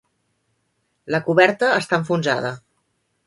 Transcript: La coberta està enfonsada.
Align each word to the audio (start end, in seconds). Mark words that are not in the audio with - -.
La 1.15 1.19
coberta 1.27 1.71
està 1.81 2.01
enfonsada. 2.03 2.53